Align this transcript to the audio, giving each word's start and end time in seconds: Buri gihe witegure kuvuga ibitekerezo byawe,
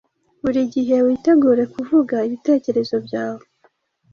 Buri 0.41 0.61
gihe 0.73 0.95
witegure 1.05 1.63
kuvuga 1.73 2.15
ibitekerezo 2.27 2.95
byawe, 3.05 3.45